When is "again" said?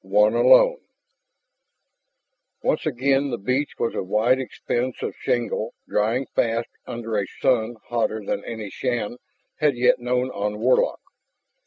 2.87-3.29